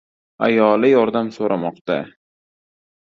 [0.45, 1.99] Ayoli yordam so‘ramoqda...